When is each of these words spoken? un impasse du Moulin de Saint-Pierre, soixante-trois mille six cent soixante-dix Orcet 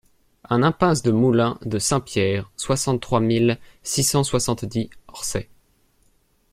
un 0.49 0.63
impasse 0.63 1.03
du 1.03 1.11
Moulin 1.13 1.59
de 1.63 1.77
Saint-Pierre, 1.77 2.51
soixante-trois 2.55 3.19
mille 3.19 3.59
six 3.83 4.01
cent 4.01 4.23
soixante-dix 4.23 4.89
Orcet 5.07 5.47